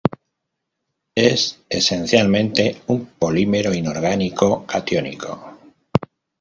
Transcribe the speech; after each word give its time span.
Es 1.13 1.59
esencialmente 1.69 2.81
un 2.87 3.05
polímero 3.19 3.71
inorgánico 3.71 4.65
catiónico. 4.65 5.59